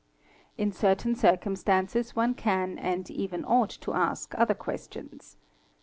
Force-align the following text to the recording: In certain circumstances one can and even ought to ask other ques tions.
In 0.57 0.71
certain 0.71 1.13
circumstances 1.13 2.15
one 2.15 2.33
can 2.33 2.79
and 2.79 3.07
even 3.11 3.45
ought 3.45 3.69
to 3.81 3.93
ask 3.93 4.33
other 4.35 4.55
ques 4.55 4.89
tions. 4.91 5.37